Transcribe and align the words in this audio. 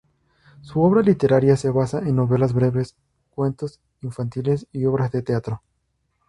Su 0.63 0.81
obra 0.81 1.01
literaria 1.03 1.55
se 1.55 1.69
basa 1.69 1.99
en 1.99 2.15
novelas 2.15 2.53
breves, 2.53 2.95
cuentos 3.35 3.79
infantiles 4.01 4.65
y 4.71 4.85
obras 4.85 5.11
de 5.11 5.21
teatro. 5.21 5.61